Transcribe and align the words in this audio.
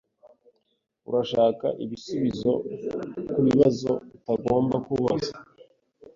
Urashaka 1.09 1.65
ibisubizo 1.83 2.51
kubibazo 3.31 3.91
utagomba 4.15 4.75
kubaza. 4.87 5.31